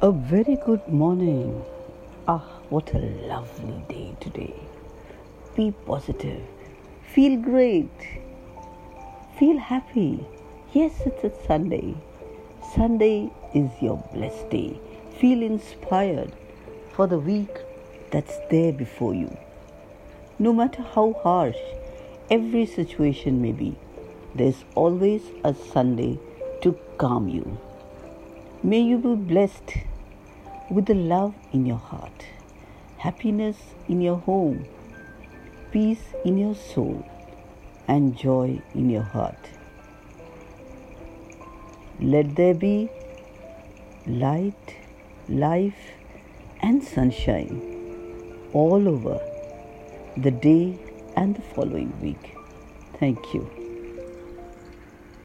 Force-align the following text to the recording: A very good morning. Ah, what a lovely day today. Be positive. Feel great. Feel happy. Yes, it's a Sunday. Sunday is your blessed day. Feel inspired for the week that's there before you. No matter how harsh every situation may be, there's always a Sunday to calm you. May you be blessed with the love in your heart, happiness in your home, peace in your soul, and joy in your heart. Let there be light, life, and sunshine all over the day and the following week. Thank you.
A 0.00 0.12
very 0.12 0.56
good 0.64 0.86
morning. 0.86 1.64
Ah, 2.28 2.44
what 2.68 2.94
a 2.94 2.98
lovely 3.26 3.82
day 3.88 4.14
today. 4.20 4.54
Be 5.56 5.72
positive. 5.84 6.42
Feel 7.12 7.40
great. 7.40 7.90
Feel 9.36 9.58
happy. 9.58 10.24
Yes, 10.72 10.92
it's 11.04 11.24
a 11.24 11.46
Sunday. 11.48 11.96
Sunday 12.76 13.32
is 13.52 13.70
your 13.82 13.96
blessed 14.14 14.50
day. 14.50 14.78
Feel 15.18 15.42
inspired 15.42 16.32
for 16.92 17.08
the 17.08 17.18
week 17.18 17.58
that's 18.12 18.38
there 18.48 18.72
before 18.72 19.12
you. 19.12 19.36
No 20.38 20.52
matter 20.52 20.82
how 20.82 21.14
harsh 21.14 21.58
every 22.30 22.66
situation 22.66 23.42
may 23.42 23.50
be, 23.50 23.76
there's 24.38 24.64
always 24.74 25.22
a 25.44 25.52
Sunday 25.52 26.18
to 26.62 26.78
calm 26.96 27.28
you. 27.28 27.58
May 28.62 28.80
you 28.80 28.98
be 28.98 29.14
blessed 29.14 29.78
with 30.70 30.86
the 30.86 30.94
love 30.94 31.34
in 31.52 31.66
your 31.66 31.78
heart, 31.78 32.24
happiness 32.98 33.56
in 33.88 34.00
your 34.00 34.16
home, 34.16 34.66
peace 35.72 36.02
in 36.24 36.38
your 36.38 36.54
soul, 36.54 37.04
and 37.88 38.16
joy 38.16 38.60
in 38.74 38.90
your 38.90 39.02
heart. 39.02 39.50
Let 42.00 42.36
there 42.36 42.54
be 42.54 42.88
light, 44.06 44.76
life, 45.28 45.92
and 46.60 46.82
sunshine 46.82 47.60
all 48.52 48.88
over 48.88 49.20
the 50.16 50.30
day 50.30 50.78
and 51.16 51.34
the 51.34 51.42
following 51.42 51.92
week. 52.00 52.36
Thank 52.98 53.34
you. 53.34 53.67